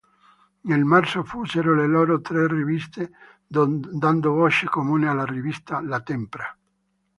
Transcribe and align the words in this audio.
Nel 0.61 0.83
marzo 0.83 1.21
fusero 1.23 1.75
le 1.75 1.85
loro 1.85 2.21
tre 2.21 2.47
riviste 2.47 3.11
dando 3.45 4.31
voce 4.31 4.65
comune 4.65 5.07
alla 5.07 5.25
rivista 5.25 5.79
"La 5.79 6.01
Tempra". 6.01 6.57